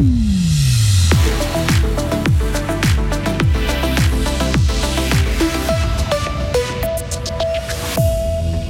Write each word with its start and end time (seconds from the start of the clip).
Bye. 0.00 0.29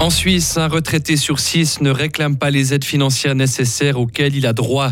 En 0.00 0.08
Suisse, 0.08 0.56
un 0.56 0.66
retraité 0.66 1.18
sur 1.18 1.38
six 1.40 1.82
ne 1.82 1.90
réclame 1.90 2.38
pas 2.38 2.48
les 2.48 2.72
aides 2.72 2.86
financières 2.86 3.34
nécessaires 3.34 4.00
auxquelles 4.00 4.34
il 4.34 4.46
a 4.46 4.54
droit. 4.54 4.88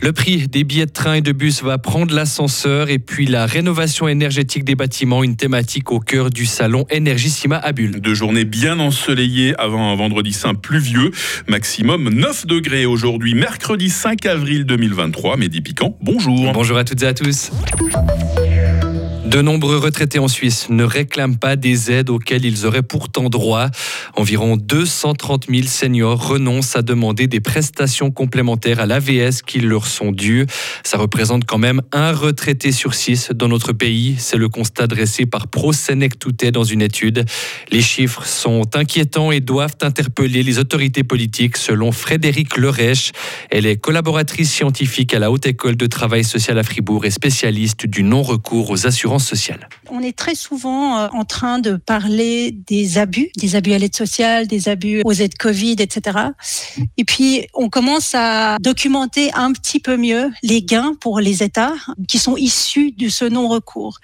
Le 0.00 0.12
prix 0.12 0.46
des 0.46 0.62
billets 0.62 0.86
de 0.86 0.92
train 0.92 1.14
et 1.14 1.20
de 1.20 1.32
bus 1.32 1.64
va 1.64 1.78
prendre 1.78 2.14
l'ascenseur 2.14 2.88
et 2.88 3.00
puis 3.00 3.26
la 3.26 3.44
rénovation 3.44 4.06
énergétique 4.06 4.62
des 4.62 4.76
bâtiments, 4.76 5.24
une 5.24 5.34
thématique 5.34 5.90
au 5.90 5.98
cœur 5.98 6.30
du 6.30 6.46
salon 6.46 6.86
Energissima 6.94 7.56
à 7.56 7.72
Bulle. 7.72 8.00
Deux 8.00 8.14
journées 8.14 8.44
bien 8.44 8.78
ensoleillées 8.78 9.52
avant 9.58 9.92
un 9.92 9.96
vendredi 9.96 10.32
saint 10.32 10.54
pluvieux, 10.54 11.10
maximum 11.48 12.08
9 12.10 12.46
degrés 12.46 12.86
aujourd'hui, 12.86 13.34
mercredi 13.34 13.90
5 13.90 14.26
avril 14.26 14.64
2023. 14.64 15.38
Mehdi 15.38 15.60
Piquant, 15.60 15.98
bonjour. 16.00 16.52
Bonjour 16.52 16.78
à 16.78 16.84
toutes 16.84 17.02
et 17.02 17.06
à 17.06 17.14
tous. 17.14 17.50
De 19.32 19.40
nombreux 19.40 19.78
retraités 19.78 20.18
en 20.18 20.28
Suisse 20.28 20.66
ne 20.68 20.84
réclament 20.84 21.38
pas 21.38 21.56
des 21.56 21.90
aides 21.90 22.10
auxquelles 22.10 22.44
ils 22.44 22.66
auraient 22.66 22.82
pourtant 22.82 23.30
droit. 23.30 23.68
Environ 24.14 24.58
230 24.58 25.46
000 25.48 25.66
seniors 25.68 26.28
renoncent 26.28 26.76
à 26.76 26.82
demander 26.82 27.28
des 27.28 27.40
prestations 27.40 28.10
complémentaires 28.10 28.78
à 28.78 28.84
l'AVS 28.84 29.40
qui 29.40 29.60
leur 29.60 29.86
sont 29.86 30.12
dues. 30.12 30.44
Ça 30.84 30.98
représente 30.98 31.46
quand 31.46 31.56
même 31.56 31.80
un 31.92 32.12
retraité 32.12 32.72
sur 32.72 32.92
six 32.92 33.30
dans 33.34 33.48
notre 33.48 33.72
pays. 33.72 34.16
C'est 34.18 34.36
le 34.36 34.50
constat 34.50 34.86
dressé 34.86 35.24
par 35.24 35.46
ProSenectouté 35.48 36.50
dans 36.50 36.64
une 36.64 36.82
étude. 36.82 37.24
Les 37.70 37.80
chiffres 37.80 38.26
sont 38.26 38.76
inquiétants 38.76 39.32
et 39.32 39.40
doivent 39.40 39.76
interpeller 39.80 40.42
les 40.42 40.58
autorités 40.58 41.04
politiques, 41.04 41.56
selon 41.56 41.90
Frédéric 41.90 42.58
Lerèche. 42.58 43.12
Elle 43.48 43.64
est 43.64 43.78
collaboratrice 43.78 44.52
scientifique 44.52 45.14
à 45.14 45.18
la 45.18 45.30
Haute 45.30 45.46
École 45.46 45.76
de 45.76 45.86
Travail 45.86 46.22
Social 46.22 46.58
à 46.58 46.62
Fribourg 46.62 47.06
et 47.06 47.10
spécialiste 47.10 47.86
du 47.86 48.02
non-recours 48.02 48.68
aux 48.68 48.86
assurances 48.86 49.21
social 49.22 49.58
on 49.92 50.00
est 50.00 50.16
très 50.16 50.34
souvent 50.34 50.98
euh, 50.98 51.08
en 51.12 51.24
train 51.24 51.58
de 51.58 51.76
parler 51.76 52.50
des 52.50 52.96
abus, 52.96 53.30
des 53.36 53.56
abus 53.56 53.74
à 53.74 53.78
l'aide 53.78 53.94
sociale, 53.94 54.48
des 54.48 54.68
abus 54.68 55.02
aux 55.04 55.12
aides 55.12 55.36
Covid, 55.36 55.76
etc. 55.78 56.18
Et 56.96 57.04
puis, 57.04 57.46
on 57.52 57.68
commence 57.68 58.14
à 58.14 58.56
documenter 58.58 59.30
un 59.34 59.52
petit 59.52 59.80
peu 59.80 59.98
mieux 59.98 60.30
les 60.42 60.62
gains 60.62 60.94
pour 60.98 61.20
les 61.20 61.42
États 61.42 61.74
qui 62.08 62.18
sont 62.18 62.36
issus 62.38 62.92
de 62.92 63.08
ce 63.10 63.26
non-recours. 63.26 63.98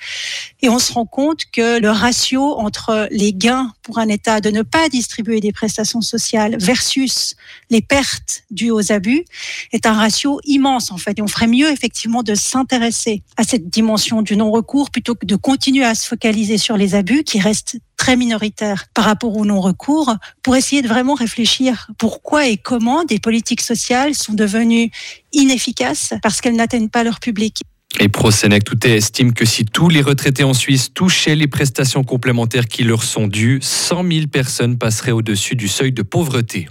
Et 0.60 0.68
on 0.68 0.78
se 0.78 0.92
rend 0.92 1.06
compte 1.06 1.44
que 1.50 1.80
le 1.80 1.90
ratio 1.90 2.58
entre 2.58 3.08
les 3.10 3.32
gains 3.32 3.72
pour 3.82 3.98
un 3.98 4.08
État 4.08 4.40
de 4.42 4.50
ne 4.50 4.62
pas 4.62 4.90
distribuer 4.90 5.40
des 5.40 5.52
prestations 5.52 6.02
sociales 6.02 6.56
versus 6.60 7.34
les 7.70 7.80
pertes 7.80 8.44
dues 8.50 8.70
aux 8.70 8.92
abus 8.92 9.24
est 9.72 9.86
un 9.86 9.94
ratio 9.94 10.38
immense, 10.44 10.90
en 10.90 10.98
fait. 10.98 11.18
Et 11.18 11.22
on 11.22 11.28
ferait 11.28 11.46
mieux, 11.46 11.70
effectivement, 11.70 12.22
de 12.22 12.34
s'intéresser 12.34 13.22
à 13.38 13.44
cette 13.44 13.70
dimension 13.70 14.20
du 14.20 14.36
non-recours 14.36 14.90
plutôt 14.90 15.14
que 15.14 15.24
de 15.24 15.36
continuer 15.36 15.77
à 15.84 15.94
se 15.94 16.06
focaliser 16.06 16.58
sur 16.58 16.76
les 16.76 16.94
abus 16.94 17.24
qui 17.24 17.40
restent 17.40 17.78
très 17.96 18.16
minoritaires 18.16 18.86
par 18.94 19.04
rapport 19.04 19.36
au 19.36 19.44
non-recours 19.44 20.16
pour 20.42 20.56
essayer 20.56 20.82
de 20.82 20.88
vraiment 20.88 21.14
réfléchir 21.14 21.88
pourquoi 21.98 22.46
et 22.46 22.56
comment 22.56 23.04
des 23.04 23.18
politiques 23.18 23.60
sociales 23.60 24.14
sont 24.14 24.34
devenues 24.34 24.90
inefficaces 25.32 26.14
parce 26.22 26.40
qu'elles 26.40 26.56
n'atteignent 26.56 26.88
pas 26.88 27.04
leur 27.04 27.20
public. 27.20 27.60
Et 28.00 28.08
ProSenec 28.08 28.64
Touté 28.64 28.94
estime 28.96 29.32
que 29.32 29.44
si 29.44 29.64
tous 29.64 29.88
les 29.88 30.02
retraités 30.02 30.44
en 30.44 30.54
Suisse 30.54 30.92
touchaient 30.92 31.34
les 31.34 31.48
prestations 31.48 32.04
complémentaires 32.04 32.66
qui 32.66 32.84
leur 32.84 33.02
sont 33.02 33.26
dues, 33.26 33.58
100 33.62 34.08
000 34.10 34.26
personnes 34.26 34.78
passeraient 34.78 35.12
au-dessus 35.12 35.56
du 35.56 35.68
seuil 35.68 35.92
de 35.92 36.02
pauvreté. 36.02 36.68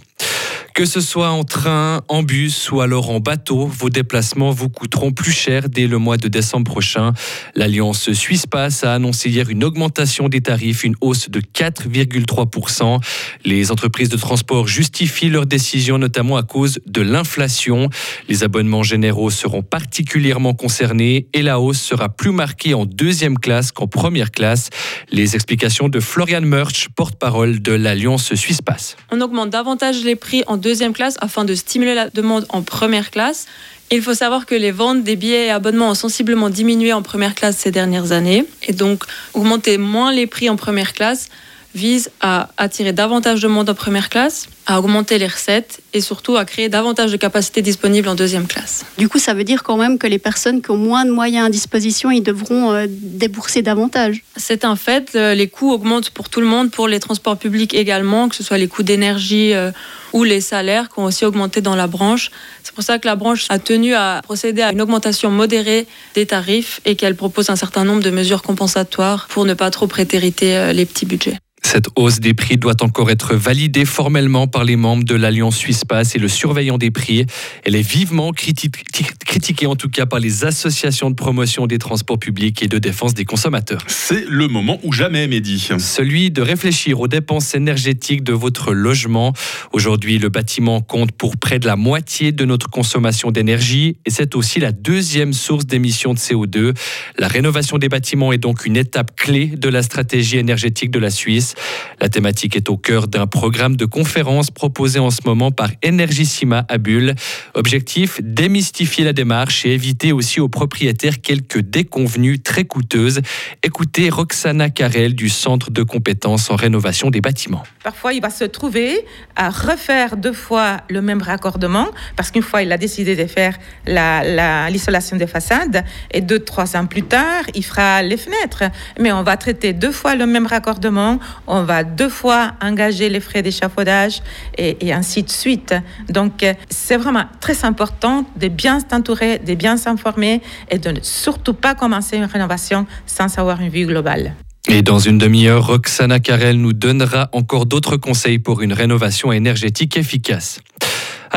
Que 0.78 0.86
ce 0.86 1.02
soit 1.02 1.31
en 1.31 1.44
train, 1.44 2.03
en 2.08 2.22
bus 2.22 2.70
ou 2.72 2.81
alors 2.81 3.09
en 3.09 3.20
bateau, 3.20 3.66
vos 3.66 3.89
déplacements 3.89 4.52
vous 4.52 4.70
coûteront 4.70 5.11
plus 5.11 5.31
cher 5.31 5.69
dès 5.69 5.88
le 5.88 5.97
mois 5.97 6.17
de 6.17 6.28
décembre 6.28 6.69
prochain. 6.69 7.14
L'Alliance 7.56 8.11
Suisse 8.14 8.45
Pass 8.45 8.84
a 8.84 8.94
annoncé 8.94 9.31
hier 9.31 9.50
une 9.50 9.64
augmentation 9.64 10.30
des 10.30 10.39
tarifs, 10.39 10.84
une 10.84 10.94
hausse 11.02 11.31
de 11.31 11.39
4,3%. 11.39 13.00
Les 13.44 13.72
entreprises 13.72 14.09
de 14.09 14.18
transport 14.18 14.68
justifient 14.68 15.29
leur 15.29 15.47
décision 15.47 15.97
notamment 15.97 16.38
à 16.38 16.44
cause 16.44 16.80
de 16.85 17.01
l'inflation. 17.01 17.90
Les 18.30 18.44
abonnements 18.44 18.84
généraux 18.84 19.31
seront 19.31 19.63
particulièrement 19.63 20.53
concernés 20.53 21.28
et 21.34 21.41
la 21.41 21.59
hausse 21.59 21.81
sera 21.81 22.09
plus 22.09 22.31
marquée 22.31 22.75
en 22.75 22.85
deuxième 22.85 23.40
classe 23.40 23.72
qu'en 23.72 23.88
première 23.88 24.30
classe. 24.30 24.69
Les 25.12 25.34
explications 25.34 25.90
de 25.90 26.00
Florian 26.00 26.41
Murch, 26.41 26.90
porte-parole 26.96 27.63
de 27.63 27.72
l'Alliance 27.72 28.35
Suisse 28.35 28.62
Pass. 28.62 28.96
On 29.12 29.22
augmente 29.22 29.50
davantage 29.50 30.03
les 30.03 30.16
prix 30.16 30.44
en 30.46 30.66
deuxième 30.67 30.91
classe 30.91 31.16
afin 31.22 31.45
de 31.45 31.55
stimuler 31.55 31.95
la 31.95 32.09
demande 32.09 32.45
en 32.50 32.61
première 32.61 33.09
classe. 33.09 33.45
Il 33.89 34.01
faut 34.01 34.13
savoir 34.13 34.45
que 34.45 34.53
les 34.53 34.72
ventes 34.72 35.01
des 35.01 35.16
billets 35.16 35.45
et 35.45 35.50
abonnements 35.50 35.91
ont 35.91 35.94
sensiblement 35.95 36.50
diminué 36.50 36.91
en 36.91 37.01
première 37.01 37.35
classe 37.35 37.55
ces 37.55 37.72
dernières 37.72 38.11
années. 38.11 38.44
Et 38.67 38.73
donc, 38.73 39.03
augmenter 39.33 39.77
moins 39.77 40.11
les 40.11 40.27
prix 40.27 40.50
en 40.50 40.57
première 40.57 40.91
classe 40.91 41.29
vise 41.77 42.09
à 42.21 42.49
attirer 42.57 42.91
davantage 42.91 43.39
de 43.41 43.47
monde 43.47 43.69
en 43.69 43.75
première 43.75 44.09
classe, 44.09 44.49
à 44.65 44.79
augmenter 44.79 45.17
les 45.19 45.27
recettes 45.27 45.79
et 45.93 46.01
surtout 46.01 46.35
à 46.35 46.43
créer 46.43 46.67
davantage 46.67 47.11
de 47.11 47.17
capacités 47.17 47.61
disponibles 47.61 48.09
en 48.09 48.15
deuxième 48.15 48.47
classe. 48.47 48.83
Du 48.97 49.07
coup, 49.07 49.19
ça 49.19 49.33
veut 49.33 49.43
dire 49.43 49.63
quand 49.63 49.77
même 49.77 49.97
que 49.97 50.07
les 50.07 50.19
personnes 50.19 50.61
qui 50.61 50.71
ont 50.71 50.77
moins 50.77 51.05
de 51.05 51.11
moyens 51.11 51.45
à 51.45 51.49
disposition, 51.49 52.09
ils 52.11 52.23
devront 52.23 52.73
euh, 52.73 52.88
débourser 52.89 53.61
davantage. 53.61 54.23
C'est 54.35 54.65
un 54.65 54.75
fait, 54.75 55.13
les 55.13 55.47
coûts 55.47 55.71
augmentent 55.71 56.09
pour 56.09 56.29
tout 56.29 56.41
le 56.41 56.47
monde, 56.47 56.71
pour 56.71 56.88
les 56.88 56.99
transports 56.99 57.38
publics 57.38 57.73
également, 57.73 58.27
que 58.27 58.35
ce 58.35 58.44
soit 58.44 58.57
les 58.57 58.67
coûts 58.67 58.83
d'énergie 58.83 59.53
euh, 59.53 59.71
ou 60.13 60.23
les 60.23 60.41
salaires 60.41 60.89
qui 60.89 60.99
ont 60.99 61.05
aussi 61.05 61.25
augmenté 61.25 61.61
dans 61.61 61.75
la 61.75 61.88
branche. 61.88 62.31
C'est 62.63 62.73
pour 62.73 62.83
ça 62.83 62.97
que 62.97 63.07
la 63.07 63.15
branche 63.15 63.45
a 63.49 63.59
tenu 63.59 63.94
à 63.94 64.21
procéder 64.23 64.63
à 64.63 64.71
une 64.71 64.81
augmentation 64.81 65.29
modérée 65.29 65.88
des 66.15 66.25
tarifs 66.25 66.81
et 66.85 66.95
qu'elle 66.95 67.15
propose 67.15 67.49
un 67.49 67.55
certain 67.55 67.83
nombre 67.83 68.01
de 68.01 68.09
mesures 68.09 68.41
compensatoires 68.41 69.27
pour 69.29 69.45
ne 69.45 69.53
pas 69.53 69.69
trop 69.71 69.88
prétériter 69.88 70.57
euh, 70.57 70.73
les 70.73 70.85
petits 70.85 71.05
budgets. 71.05 71.38
Cette 71.69 71.89
hausse 71.97 72.22
des 72.22 72.33
prix 72.33 72.55
doit 72.55 72.81
encore 72.81 73.11
être 73.11 73.35
validée 73.35 73.83
formellement 73.83 74.47
par 74.47 74.63
les 74.63 74.78
membres 74.78 75.03
de 75.03 75.16
l'Alliance 75.16 75.57
Suisse 75.57 75.83
Pass 75.83 76.16
et 76.16 76.17
le 76.17 76.29
surveillant 76.29 76.78
des 76.78 76.91
prix. 76.91 77.25
Elle 77.66 77.75
est 77.75 77.81
vivement 77.81 78.31
critiquée 78.31 79.67
en 79.67 79.75
tout 79.75 79.89
cas 79.89 80.06
par 80.06 80.22
les 80.22 80.45
associations 80.45 81.09
de 81.09 81.16
promotion 81.16 81.67
des 81.67 81.77
transports 81.77 82.19
publics 82.19 82.63
et 82.63 82.69
de 82.69 82.77
défense 82.77 83.13
des 83.13 83.25
consommateurs. 83.25 83.83
C'est 83.88 84.23
le 84.29 84.47
moment 84.47 84.79
ou 84.83 84.94
jamais, 84.94 85.27
Mehdi. 85.27 85.67
Celui 85.77 86.31
de 86.31 86.41
réfléchir 86.41 87.01
aux 87.01 87.09
dépenses 87.09 87.53
énergétiques 87.53 88.23
de 88.23 88.31
votre 88.31 88.73
logement. 88.73 89.33
Aujourd'hui, 89.73 90.19
le 90.19 90.29
bâtiment 90.29 90.79
compte 90.79 91.11
pour 91.11 91.35
près 91.35 91.59
de 91.59 91.67
la 91.67 91.75
moitié 91.75 92.31
de 92.31 92.45
notre 92.45 92.69
consommation 92.69 93.29
d'énergie 93.29 93.97
et 94.06 94.09
c'est 94.09 94.35
aussi 94.35 94.61
la 94.61 94.72
deuxième 94.72 95.33
source 95.33 95.66
d'émissions 95.66 96.13
de 96.13 96.19
CO2. 96.19 96.73
La 97.17 97.27
rénovation 97.27 97.77
des 97.77 97.89
bâtiments 97.89 98.31
est 98.31 98.38
donc 98.38 98.66
une 98.66 98.77
étape 98.77 99.17
clé 99.17 99.47
de 99.47 99.67
la 99.67 99.83
stratégie 99.83 100.38
énergétique 100.38 100.91
de 100.91 101.00
la 101.00 101.09
Suisse. 101.09 101.56
La 102.00 102.09
thématique 102.09 102.56
est 102.56 102.69
au 102.69 102.78
cœur 102.78 103.07
d'un 103.07 103.28
programme 103.28 103.75
de 103.75 103.85
conférence 103.85 104.51
proposé 104.51 105.00
en 105.00 105.09
ce 105.09 105.22
moment 105.25 105.51
par 105.51 105.69
Energissima 105.85 106.66
à 106.69 106.78
Bulle. 106.78 107.16
Objectif, 107.56 108.22
démystifier 108.22 109.03
la 109.03 109.13
démarche 109.13 109.66
et 109.66 109.73
éviter 109.73 110.12
aussi 110.12 110.40
aux 110.40 110.50
propriétaires 110.50 111.22
quelques 111.22 111.59
déconvenues 111.59 112.40
très 112.40 112.66
coûteuses. 112.66 113.22
Écoutez 113.63 114.09
Roxana 114.09 114.69
Carrel 114.69 115.16
du 115.16 115.29
Centre 115.29 115.72
de 115.72 115.84
compétences 115.84 116.50
en 116.51 116.56
rénovation 116.56 117.09
des 117.09 117.22
bâtiments. 117.22 117.63
Parfois, 117.84 118.13
il 118.13 118.22
va 118.22 118.29
se 118.29 118.44
trouver 118.44 119.00
à 119.35 119.50
refaire 119.50 120.18
deux 120.18 120.34
fois 120.34 120.78
le 120.89 121.01
même 121.01 121.22
raccordement 121.22 121.88
parce 122.16 122.31
qu'une 122.31 122.44
fois, 122.44 122.62
il 122.62 122.72
a 122.72 122.78
décidé 122.78 123.16
de 123.16 123.25
faire 123.25 123.57
l'isolation 123.88 125.18
des 125.18 125.28
façades 125.28 125.84
et 126.12 126.22
deux, 126.22 126.39
trois 126.39 126.75
ans 126.75 126.85
plus 126.85 127.03
tard, 127.03 127.44
il 127.53 127.63
fera 127.63 128.01
les 128.01 128.18
fenêtres. 128.18 128.63
Mais 129.00 129.12
on 129.12 129.24
va 129.24 129.38
traiter 129.38 129.74
deux 129.74 129.91
fois 129.91 130.16
le 130.16 130.25
même 130.25 130.47
raccordement 130.47 131.19
on 131.47 131.63
va 131.63 131.84
deux 131.84 132.09
fois 132.09 132.53
engager 132.62 133.09
les 133.09 133.19
frais 133.19 133.41
d'échafaudage 133.41 134.22
et, 134.58 134.94
ainsi 134.94 135.24
de 135.24 135.30
suite. 135.30 135.74
Donc, 136.09 136.46
c'est 136.69 136.97
vraiment 136.97 137.25
très 137.40 137.66
important 137.66 138.25
de 138.35 138.47
bien 138.47 138.80
s'entourer, 138.80 139.40
de 139.40 139.56
bien 139.56 139.78
s'informer 139.78 140.41
et 140.69 140.77
de 140.77 140.89
ne 140.89 141.00
surtout 141.01 141.54
pas 141.54 141.75
commencer 141.75 142.18
une 142.18 142.25
rénovation 142.25 142.86
sans 143.06 143.38
avoir 143.39 143.62
une 143.62 143.69
vue 143.69 143.86
globale. 143.86 144.33
Et 144.69 144.81
dans 144.81 145.00
une 145.00 145.18
demi-heure, 145.18 145.66
Roxana 145.66 146.19
Carrel 146.19 146.57
nous 146.57 146.74
donnera 146.74 147.30
encore 147.31 147.66
d'autres 147.66 147.95
conseils 147.95 148.38
pour 148.38 148.62
une 148.62 148.74
rénovation 148.74 149.31
énergétique 149.31 149.95
efficace. 149.95 150.60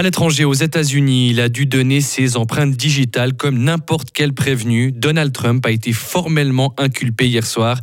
À 0.00 0.02
l'étranger, 0.02 0.46
aux 0.46 0.54
États-Unis, 0.54 1.28
il 1.28 1.40
a 1.42 1.50
dû 1.50 1.66
donner 1.66 2.00
ses 2.00 2.38
empreintes 2.38 2.74
digitales 2.74 3.34
comme 3.34 3.58
n'importe 3.58 4.08
quel 4.14 4.32
prévenu. 4.32 4.92
Donald 4.92 5.30
Trump 5.30 5.66
a 5.66 5.70
été 5.70 5.92
formellement 5.92 6.72
inculpé 6.78 7.28
hier 7.28 7.44
soir. 7.44 7.78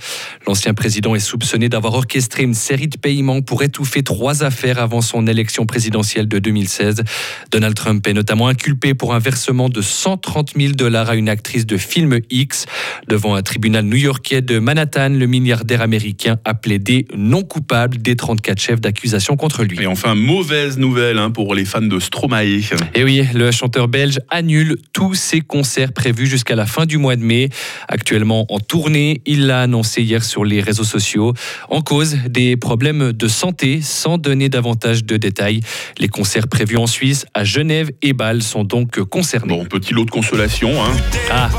L'ancien 0.48 0.74
président 0.74 1.14
est 1.14 1.20
soupçonné 1.20 1.70
d'avoir 1.70 1.94
orchestré 1.94 2.42
une 2.42 2.56
série 2.56 2.88
de 2.88 2.98
paiements 2.98 3.44
pour 3.44 3.62
étouffer 3.62 4.02
trois 4.02 4.44
affaires 4.44 4.80
avant 4.80 5.02
son 5.02 5.28
élection 5.28 5.68
présidentielle 5.68 6.28
de 6.28 6.40
2016. 6.40 7.04
Donald 7.52 7.76
Trump 7.76 8.08
est 8.08 8.14
notamment 8.14 8.48
inculpé 8.48 8.96
pour 8.96 9.14
un 9.14 9.20
versement 9.20 9.70
de 9.70 9.84
130 9.84 10.54
000 10.58 10.74
dollars 10.74 11.12
à 11.12 11.16
une 11.16 11.30
actrice 11.30 11.68
de 11.68 11.78
film 11.78 12.20
X. 12.32 12.66
Devant 13.08 13.36
un 13.36 13.44
tribunal 13.44 13.86
new-yorkais 13.86 14.42
de 14.42 14.58
Manhattan, 14.58 15.10
le 15.10 15.28
milliardaire 15.28 15.84
américain 15.84 16.38
a 16.46 16.56
plaidé 16.56 17.06
non 17.16 17.44
coupable 17.44 18.00
des 18.00 18.16
34 18.16 18.60
chefs 18.60 18.82
d'accusation 18.82 19.38
contre 19.38 19.64
lui. 19.64 19.84
Et 19.84 19.86
enfin, 19.86 20.16
mauvaise 20.16 20.80
nouvelle 20.80 21.20
hein, 21.20 21.30
pour 21.30 21.54
les 21.54 21.64
fans 21.64 21.82
de 21.84 22.07
Stromae. 22.08 22.62
Et 22.96 23.04
oui, 23.04 23.24
le 23.34 23.52
chanteur 23.52 23.88
belge 23.88 24.20
annule 24.30 24.78
tous 24.94 25.14
ses 25.14 25.42
concerts 25.42 25.92
prévus 25.92 26.26
jusqu'à 26.26 26.56
la 26.56 26.66
fin 26.66 26.86
du 26.86 26.98
mois 26.98 27.16
de 27.18 27.22
mai. 27.22 27.50
Actuellement 27.88 28.46
en 28.50 28.60
tournée, 28.60 29.22
il 29.26 29.48
l'a 29.48 29.62
annoncé 29.62 30.02
hier 30.02 30.24
sur 30.24 30.46
les 30.46 30.62
réseaux 30.62 30.86
sociaux. 30.86 31.34
En 31.70 31.82
cause, 31.82 32.18
des 32.30 32.56
problèmes 32.56 33.12
de 33.12 33.28
santé, 33.28 33.82
sans 33.82 34.18
donner 34.18 34.48
davantage 34.48 35.04
de 35.04 35.18
détails. 35.18 35.60
Les 35.98 36.08
concerts 36.08 36.48
prévus 36.48 36.78
en 36.78 36.88
Suisse, 36.88 37.26
à 37.34 37.44
Genève 37.44 37.92
et 38.02 38.14
Bâle 38.14 38.42
sont 38.42 38.64
donc 38.64 39.00
concernés. 39.02 39.58
Bon, 39.58 39.66
petit 39.66 39.94
lot 39.94 40.06
de 40.06 40.12
consolation. 40.12 40.72
Hein. 40.82 40.92
Ah, 41.30 41.50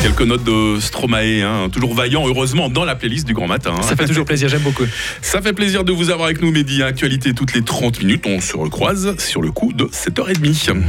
Quelques 0.00 0.22
notes 0.22 0.44
de 0.44 0.78
Stromae, 0.80 1.42
hein, 1.42 1.68
toujours 1.70 1.92
vaillant, 1.94 2.26
heureusement, 2.26 2.68
dans 2.70 2.84
la 2.84 2.94
playlist 2.94 3.26
du 3.26 3.34
Grand 3.34 3.48
Matin. 3.48 3.74
hein. 3.76 3.82
ça 3.82 3.96
fait 3.96 4.06
toujours 4.06 4.24
plaisir, 4.24 4.48
j'aime 4.48 4.62
beaucoup. 4.62 4.84
Ça 5.22 5.42
fait 5.42 5.52
plaisir 5.52 5.84
de 5.84 5.92
vous 5.92 6.10
avoir 6.10 6.26
avec 6.26 6.40
nous, 6.40 6.50
Mehdi. 6.50 6.82
Actualité 6.82 7.34
toutes 7.34 7.52
les 7.54 7.62
30 7.62 8.02
minutes. 8.02 8.24
On 8.26 8.40
se 8.40 8.56
recroise 8.56 9.16
sur 9.18 9.42
le 9.42 9.50
coup 9.50 9.72
de 9.72 9.84
7h30. 9.86 10.82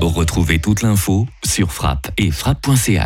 Retrouvez 0.00 0.58
toute 0.58 0.82
l'info 0.82 1.26
sur 1.44 1.72
frappe 1.72 2.10
et 2.18 2.30
frappe.ch. 2.30 2.98